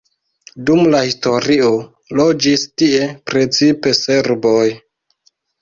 [0.69, 1.69] Dum la historio
[2.21, 4.67] loĝis tie precipe serboj.